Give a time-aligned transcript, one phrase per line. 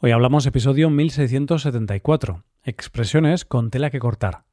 [0.00, 4.44] Hoy hablamos episodio 1674, expresiones con tela que cortar.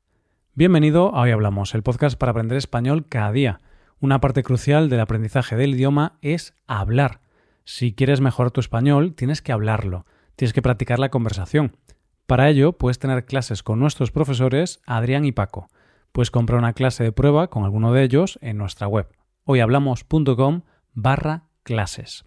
[0.55, 3.61] Bienvenido a Hoy Hablamos, el podcast para aprender español cada día.
[3.99, 7.21] Una parte crucial del aprendizaje del idioma es hablar.
[7.63, 11.77] Si quieres mejorar tu español, tienes que hablarlo, tienes que practicar la conversación.
[12.25, 15.67] Para ello, puedes tener clases con nuestros profesores Adrián y Paco.
[16.11, 19.09] Puedes comprar una clase de prueba con alguno de ellos en nuestra web,
[19.43, 20.61] hoyhablamos.com
[20.95, 22.25] barra clases.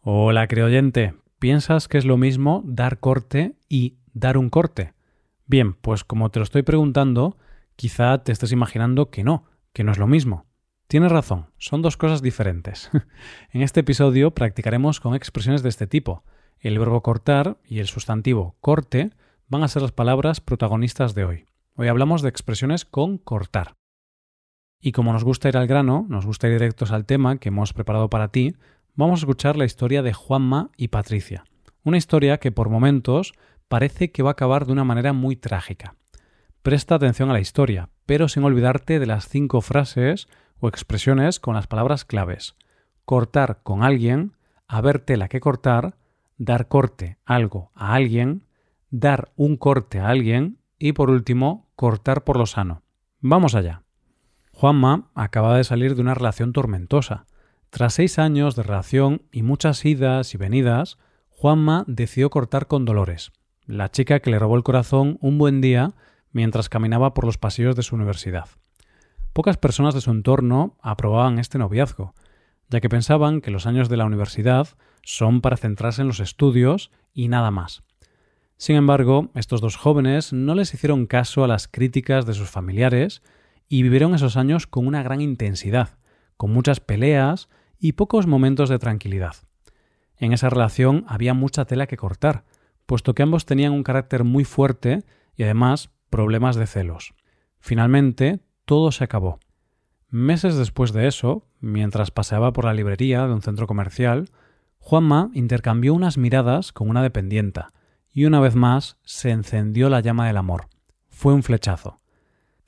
[0.00, 1.14] Hola, creyente.
[1.38, 4.94] ¿Piensas que es lo mismo dar corte y dar un corte?
[5.46, 7.38] Bien, pues como te lo estoy preguntando,
[7.76, 10.46] quizá te estés imaginando que no, que no es lo mismo.
[10.88, 12.90] Tienes razón, son dos cosas diferentes.
[13.52, 16.24] en este episodio practicaremos con expresiones de este tipo.
[16.58, 19.10] El verbo cortar y el sustantivo corte
[19.46, 21.44] van a ser las palabras protagonistas de hoy.
[21.76, 23.76] Hoy hablamos de expresiones con cortar.
[24.80, 27.72] Y como nos gusta ir al grano, nos gusta ir directos al tema que hemos
[27.72, 28.56] preparado para ti,
[28.98, 31.44] vamos a escuchar la historia de Juanma y Patricia.
[31.84, 33.32] Una historia que por momentos
[33.68, 35.94] parece que va a acabar de una manera muy trágica.
[36.62, 40.26] Presta atención a la historia, pero sin olvidarte de las cinco frases
[40.58, 42.56] o expresiones con las palabras claves.
[43.04, 44.32] Cortar con alguien,
[44.66, 45.94] haber tela que cortar,
[46.36, 48.46] dar corte algo a alguien,
[48.90, 52.82] dar un corte a alguien y por último, cortar por lo sano.
[53.20, 53.84] Vamos allá.
[54.50, 57.26] Juanma acaba de salir de una relación tormentosa.
[57.70, 63.30] Tras seis años de relación y muchas idas y venidas, Juanma decidió cortar con Dolores,
[63.66, 65.92] la chica que le robó el corazón un buen día
[66.32, 68.46] mientras caminaba por los pasillos de su universidad.
[69.34, 72.14] Pocas personas de su entorno aprobaban este noviazgo,
[72.70, 74.68] ya que pensaban que los años de la universidad
[75.02, 77.82] son para centrarse en los estudios y nada más.
[78.56, 83.22] Sin embargo, estos dos jóvenes no les hicieron caso a las críticas de sus familiares
[83.68, 85.98] y vivieron esos años con una gran intensidad,
[86.36, 89.34] con muchas peleas y pocos momentos de tranquilidad.
[90.16, 92.44] En esa relación había mucha tela que cortar,
[92.86, 95.04] puesto que ambos tenían un carácter muy fuerte
[95.36, 97.14] y además problemas de celos.
[97.60, 99.38] Finalmente, todo se acabó.
[100.10, 104.30] Meses después de eso, mientras paseaba por la librería de un centro comercial,
[104.78, 107.72] Juanma intercambió unas miradas con una dependienta,
[108.12, 110.68] y una vez más se encendió la llama del amor.
[111.10, 112.00] Fue un flechazo.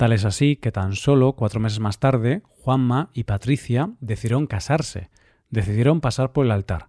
[0.00, 5.10] Tal es así que tan solo cuatro meses más tarde, Juanma y Patricia decidieron casarse,
[5.50, 6.88] decidieron pasar por el altar.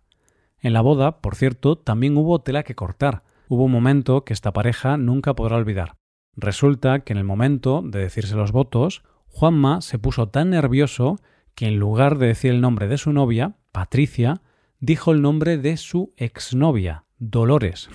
[0.61, 3.23] En la boda, por cierto, también hubo tela que cortar.
[3.49, 5.97] Hubo un momento que esta pareja nunca podrá olvidar.
[6.37, 11.19] Resulta que en el momento de decirse los votos, Juanma se puso tan nervioso
[11.53, 14.41] que en lugar de decir el nombre de su novia, Patricia,
[14.79, 17.89] dijo el nombre de su exnovia, Dolores.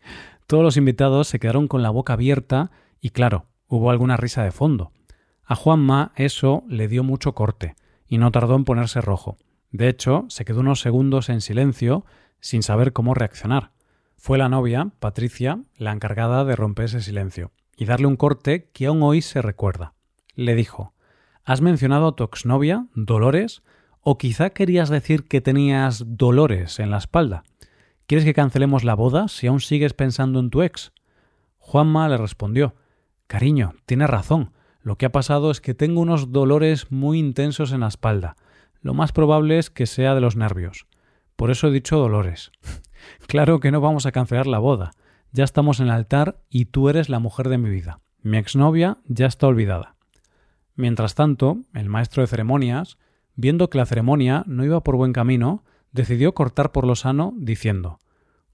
[0.46, 2.70] Todos los invitados se quedaron con la boca abierta
[3.02, 4.92] y claro, Hubo alguna risa de fondo.
[5.46, 7.74] A Juanma eso le dio mucho corte,
[8.06, 9.38] y no tardó en ponerse rojo.
[9.70, 12.04] De hecho, se quedó unos segundos en silencio,
[12.38, 13.72] sin saber cómo reaccionar.
[14.18, 18.84] Fue la novia, Patricia, la encargada de romper ese silencio, y darle un corte que
[18.84, 19.94] aún hoy se recuerda.
[20.34, 20.92] Le dijo
[21.42, 23.62] ¿Has mencionado a tu exnovia, Dolores?
[24.02, 27.42] ¿O quizá querías decir que tenías dolores en la espalda?
[28.06, 30.92] ¿Quieres que cancelemos la boda si aún sigues pensando en tu ex?
[31.56, 32.74] Juanma le respondió
[33.32, 34.50] Cariño, tienes razón.
[34.82, 38.36] Lo que ha pasado es que tengo unos dolores muy intensos en la espalda.
[38.82, 40.86] Lo más probable es que sea de los nervios.
[41.34, 42.52] Por eso he dicho dolores.
[43.26, 44.90] claro que no vamos a cancelar la boda.
[45.30, 48.00] Ya estamos en el altar y tú eres la mujer de mi vida.
[48.20, 49.96] Mi exnovia ya está olvidada.
[50.74, 52.98] Mientras tanto, el maestro de ceremonias,
[53.34, 57.98] viendo que la ceremonia no iba por buen camino, decidió cortar por lo sano, diciendo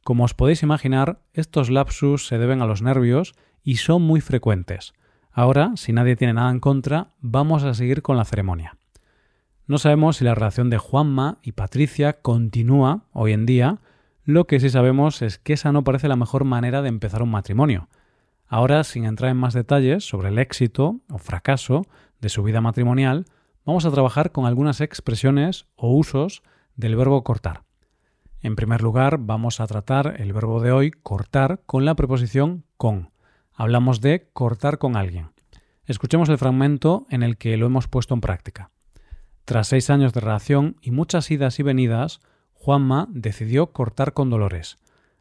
[0.05, 3.34] Como os podéis imaginar, estos lapsus se deben a los nervios
[3.68, 4.94] y son muy frecuentes.
[5.30, 8.78] Ahora, si nadie tiene nada en contra, vamos a seguir con la ceremonia.
[9.66, 13.80] No sabemos si la relación de Juanma y Patricia continúa hoy en día,
[14.24, 17.30] lo que sí sabemos es que esa no parece la mejor manera de empezar un
[17.30, 17.90] matrimonio.
[18.46, 21.84] Ahora, sin entrar en más detalles sobre el éxito o fracaso
[22.22, 23.26] de su vida matrimonial,
[23.66, 26.42] vamos a trabajar con algunas expresiones o usos
[26.74, 27.64] del verbo cortar.
[28.40, 33.10] En primer lugar, vamos a tratar el verbo de hoy cortar con la preposición con
[33.59, 35.31] hablamos de cortar con alguien.
[35.84, 38.71] Escuchemos el fragmento en el que lo hemos puesto en práctica.
[39.45, 42.21] Tras seis años de relación y muchas idas y venidas,
[42.55, 44.78] Juanma decidió cortar con Dolores,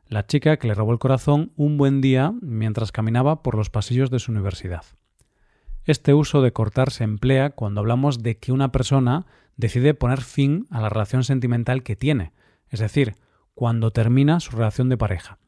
[0.07, 4.11] la chica que le robó el corazón un buen día mientras caminaba por los pasillos
[4.11, 4.83] de su universidad.
[5.85, 9.25] Este uso de cortar se emplea cuando hablamos de que una persona
[9.55, 12.33] decide poner fin a la relación sentimental que tiene,
[12.69, 13.15] es decir,
[13.55, 15.39] cuando termina su relación de pareja.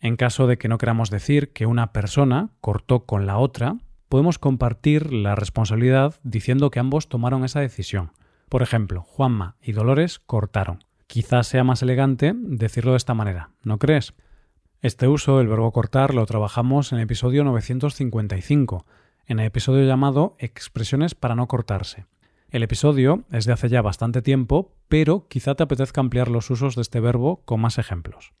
[0.00, 3.78] En caso de que no queramos decir que una persona cortó con la otra,
[4.08, 8.12] podemos compartir la responsabilidad diciendo que ambos tomaron esa decisión.
[8.48, 10.84] Por ejemplo, Juanma y Dolores cortaron.
[11.06, 14.14] Quizás sea más elegante decirlo de esta manera, ¿no crees?
[14.80, 18.86] Este uso del verbo cortar lo trabajamos en el episodio 955,
[19.26, 22.06] en el episodio llamado Expresiones para no cortarse.
[22.50, 26.76] El episodio es de hace ya bastante tiempo, pero quizá te apetezca ampliar los usos
[26.76, 28.32] de este verbo con más ejemplos.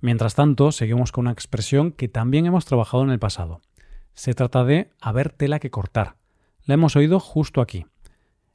[0.00, 3.60] Mientras tanto, seguimos con una expresión que también hemos trabajado en el pasado.
[4.14, 6.16] Se trata de haber tela que cortar.
[6.64, 7.86] La hemos oído justo aquí.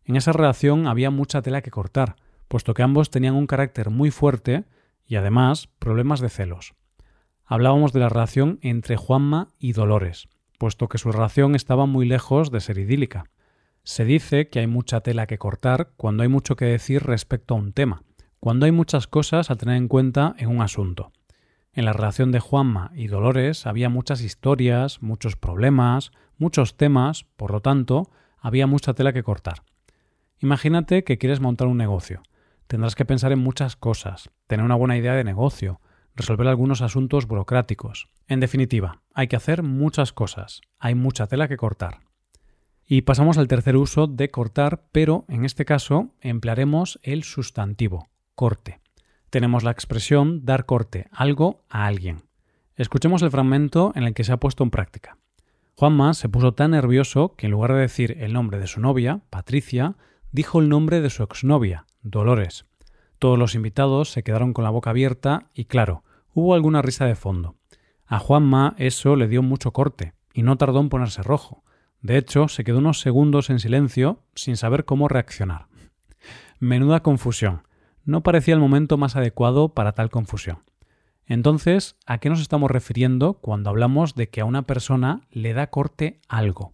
[0.05, 2.15] En esa relación había mucha tela que cortar,
[2.47, 4.65] puesto que ambos tenían un carácter muy fuerte
[5.05, 6.73] y además problemas de celos.
[7.45, 12.51] Hablábamos de la relación entre Juanma y Dolores, puesto que su relación estaba muy lejos
[12.51, 13.25] de ser idílica.
[13.83, 17.57] Se dice que hay mucha tela que cortar cuando hay mucho que decir respecto a
[17.57, 18.03] un tema,
[18.39, 21.11] cuando hay muchas cosas a tener en cuenta en un asunto.
[21.73, 27.51] En la relación de Juanma y Dolores había muchas historias, muchos problemas, muchos temas, por
[27.51, 29.63] lo tanto, había mucha tela que cortar.
[30.39, 32.23] Imagínate que quieres montar un negocio.
[32.67, 35.79] Tendrás que pensar en muchas cosas, tener una buena idea de negocio,
[36.15, 38.09] resolver algunos asuntos burocráticos.
[38.27, 41.99] En definitiva, hay que hacer muchas cosas, hay mucha tela que cortar.
[42.85, 48.81] Y pasamos al tercer uso de cortar, pero en este caso emplearemos el sustantivo, corte.
[49.29, 52.23] Tenemos la expresión dar corte, algo a alguien.
[52.75, 55.17] Escuchemos el fragmento en el que se ha puesto en práctica.
[55.75, 59.21] Juanma se puso tan nervioso que en lugar de decir el nombre de su novia,
[59.29, 59.95] Patricia,
[60.31, 62.65] dijo el nombre de su exnovia, Dolores.
[63.19, 66.03] Todos los invitados se quedaron con la boca abierta y claro,
[66.33, 67.55] hubo alguna risa de fondo.
[68.07, 71.63] A Juanma eso le dio mucho corte y no tardó en ponerse rojo.
[72.01, 75.67] De hecho, se quedó unos segundos en silencio sin saber cómo reaccionar.
[76.59, 77.61] Menuda confusión.
[78.09, 80.63] No parecía el momento más adecuado para tal confusión.
[81.27, 85.69] Entonces, ¿a qué nos estamos refiriendo cuando hablamos de que a una persona le da
[85.69, 86.73] corte algo?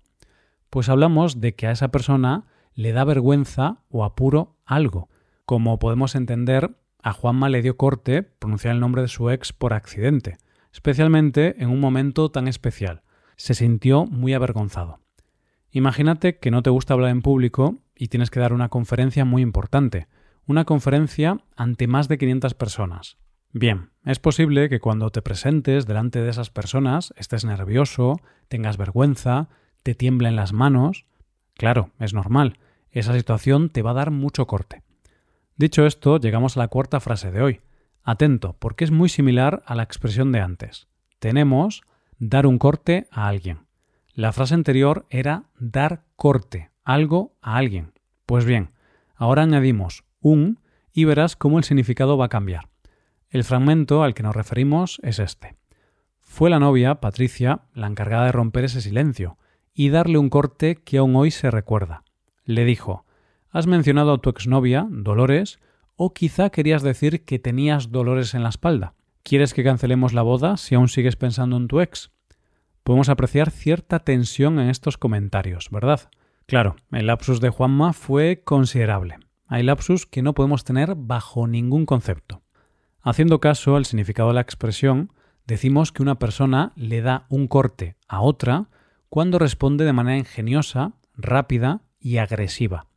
[0.69, 5.09] Pues hablamos de que a esa persona le da vergüenza o apuro algo.
[5.43, 9.73] Como podemos entender, a Juanma le dio corte pronunciar el nombre de su ex por
[9.73, 10.37] accidente,
[10.71, 13.01] especialmente en un momento tan especial.
[13.35, 15.01] Se sintió muy avergonzado.
[15.69, 19.41] Imagínate que no te gusta hablar en público y tienes que dar una conferencia muy
[19.41, 20.07] importante,
[20.47, 23.17] una conferencia ante más de 500 personas.
[23.51, 29.49] Bien, es posible que cuando te presentes delante de esas personas estés nervioso, tengas vergüenza,
[29.81, 31.05] te tiemblen las manos.
[31.55, 32.59] Claro, es normal.
[32.91, 34.83] Esa situación te va a dar mucho corte.
[35.55, 37.61] Dicho esto, llegamos a la cuarta frase de hoy.
[38.03, 40.87] Atento, porque es muy similar a la expresión de antes.
[41.19, 41.81] Tenemos
[42.19, 43.67] dar un corte a alguien.
[44.13, 47.93] La frase anterior era dar corte, algo a alguien.
[48.25, 48.71] Pues bien,
[49.15, 50.59] ahora añadimos un
[50.91, 52.69] y verás cómo el significado va a cambiar.
[53.29, 55.55] El fragmento al que nos referimos es este.
[56.19, 59.37] Fue la novia, Patricia, la encargada de romper ese silencio
[59.73, 62.03] y darle un corte que aún hoy se recuerda.
[62.43, 63.05] Le dijo
[63.51, 65.59] ¿Has mencionado a tu exnovia, Dolores?
[65.95, 68.95] ¿O quizá querías decir que tenías dolores en la espalda?
[69.23, 72.11] ¿Quieres que cancelemos la boda si aún sigues pensando en tu ex?
[72.85, 76.11] podemos apreciar cierta tensión en estos comentarios, ¿verdad?
[76.45, 79.17] Claro, el lapsus de Juanma fue considerable.
[79.47, 82.41] Hay lapsus que no podemos tener bajo ningún concepto.
[83.01, 85.11] Haciendo caso al significado de la expresión,
[85.45, 88.69] decimos que una persona le da un corte a otra
[89.09, 92.87] cuando responde de manera ingeniosa, rápida y agresiva.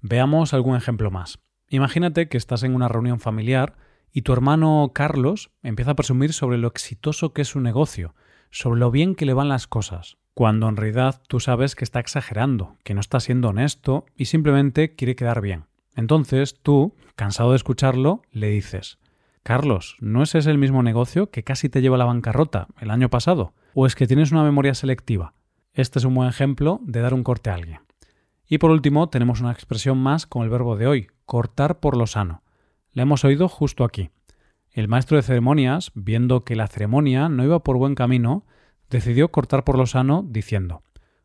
[0.00, 1.38] Veamos algún ejemplo más.
[1.68, 3.76] Imagínate que estás en una reunión familiar
[4.12, 8.14] y tu hermano Carlos empieza a presumir sobre lo exitoso que es su negocio
[8.52, 11.98] sobre lo bien que le van las cosas, cuando en realidad tú sabes que está
[11.98, 15.64] exagerando, que no está siendo honesto y simplemente quiere quedar bien.
[15.94, 18.98] Entonces tú, cansado de escucharlo, le dices
[19.42, 22.90] Carlos, ¿no es ese el mismo negocio que casi te lleva a la bancarrota el
[22.90, 23.54] año pasado?
[23.74, 25.34] ¿O es que tienes una memoria selectiva?
[25.72, 27.80] Este es un buen ejemplo de dar un corte a alguien.
[28.46, 32.06] Y por último, tenemos una expresión más con el verbo de hoy, cortar por lo
[32.06, 32.42] sano.
[32.92, 34.10] La hemos oído justo aquí.
[34.70, 38.46] El maestro de ceremonias, viendo que la ceremonia no iba por buen camino,
[38.90, 40.82] decidió cortar por lo sano diciendo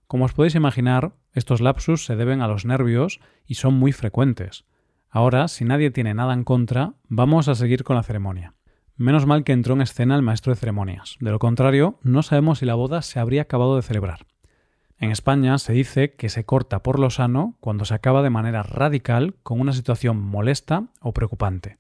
[0.08, 4.66] Como os podéis imaginar, estos lapsus se deben a los nervios y son muy frecuentes.
[5.10, 8.54] Ahora, si nadie tiene nada en contra, vamos a seguir con la ceremonia.
[8.96, 11.18] Menos mal que entró en escena el maestro de ceremonias.
[11.20, 14.26] De lo contrario, no sabemos si la boda se habría acabado de celebrar.
[14.98, 18.64] En España se dice que se corta por lo sano cuando se acaba de manera
[18.64, 21.78] radical con una situación molesta o preocupante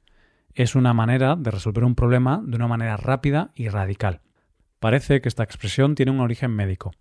[0.57, 4.21] es una manera de resolver un problema de una manera rápida y radical.
[4.79, 6.93] Parece que esta expresión tiene un origen médico.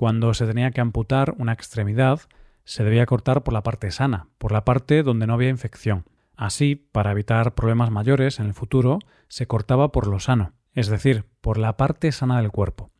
[0.00, 2.22] Cuando se tenía que amputar una extremidad,
[2.64, 6.06] se debía cortar por la parte sana, por la parte donde no había infección.
[6.36, 11.26] Así, para evitar problemas mayores en el futuro, se cortaba por lo sano, es decir,
[11.42, 12.90] por la parte sana del cuerpo.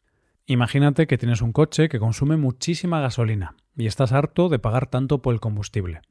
[0.45, 5.23] Imagínate que tienes un coche que consume muchísima gasolina y estás harto de pagar tanto
[5.23, 6.03] por el combustible.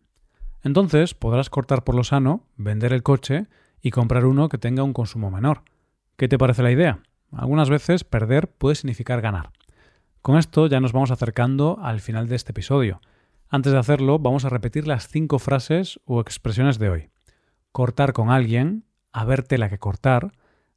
[0.63, 3.45] Entonces podrás cortar por lo sano, vender el coche
[3.79, 5.61] y comprar uno que tenga un consumo menor.
[6.17, 7.03] ¿Qué te parece la idea?
[7.31, 9.51] Algunas veces perder puede significar ganar.
[10.29, 13.01] Con esto ya nos vamos acercando al final de este episodio.
[13.47, 17.09] Antes de hacerlo, vamos a repetir las cinco frases o expresiones de hoy.
[17.71, 20.33] Cortar con alguien, haber tela que cortar,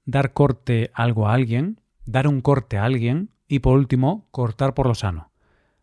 [0.06, 4.86] dar corte algo a alguien, dar un corte a alguien y por último, cortar por
[4.86, 5.32] lo sano.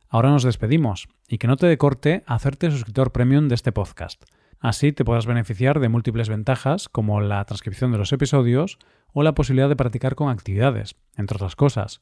[0.07, 4.23] Ahora nos despedimos y que no te dé corte hacerte suscriptor premium de este podcast.
[4.59, 8.79] Así te podrás beneficiar de múltiples ventajas como la transcripción de los episodios
[9.13, 12.01] o la posibilidad de practicar con actividades, entre otras cosas.